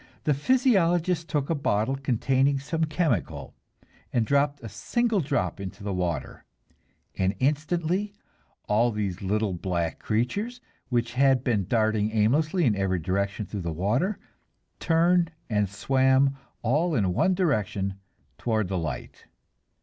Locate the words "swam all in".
15.69-17.13